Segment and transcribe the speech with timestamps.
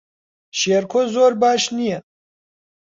[0.59, 1.99] شێرکۆ زۆر باش نییە.